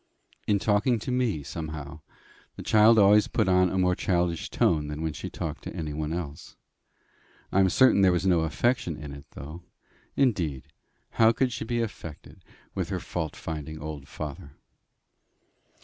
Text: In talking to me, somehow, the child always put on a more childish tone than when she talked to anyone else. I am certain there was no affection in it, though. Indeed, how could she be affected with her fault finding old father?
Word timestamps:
In 0.47 0.57
talking 0.57 0.97
to 0.97 1.11
me, 1.11 1.43
somehow, 1.43 1.99
the 2.55 2.63
child 2.63 2.97
always 2.97 3.27
put 3.27 3.47
on 3.47 3.69
a 3.69 3.77
more 3.77 3.93
childish 3.95 4.49
tone 4.49 4.87
than 4.87 5.03
when 5.03 5.13
she 5.13 5.29
talked 5.29 5.63
to 5.65 5.75
anyone 5.75 6.11
else. 6.11 6.55
I 7.51 7.59
am 7.59 7.69
certain 7.69 8.01
there 8.01 8.11
was 8.11 8.25
no 8.25 8.39
affection 8.39 8.97
in 8.97 9.11
it, 9.13 9.25
though. 9.35 9.61
Indeed, 10.15 10.69
how 11.11 11.31
could 11.31 11.51
she 11.51 11.65
be 11.65 11.81
affected 11.81 12.43
with 12.73 12.89
her 12.89 12.99
fault 12.99 13.35
finding 13.35 13.77
old 13.77 14.07
father? 14.07 14.53